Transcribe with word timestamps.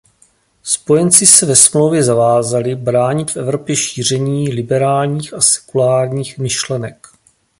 Spojenci 0.63 1.25
se 1.25 1.45
ve 1.45 1.55
smlouvě 1.55 2.03
zavázali 2.03 2.75
bránit 2.75 3.31
v 3.31 3.37
Evropě 3.37 3.75
šíření 3.75 4.49
liberálních 4.51 5.33
a 5.33 5.41
sekulárních 5.41 6.37
myšlenek. 6.37 7.07